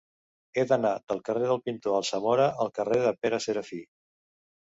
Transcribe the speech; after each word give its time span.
He 0.59 0.61
d'anar 0.69 0.93
del 1.11 1.19
carrer 1.27 1.49
del 1.51 1.61
Pintor 1.69 1.97
Alsamora 1.97 2.47
al 2.65 2.71
carrer 2.79 2.99
de 3.05 3.13
Pere 3.27 3.41
Serafí. 3.47 3.83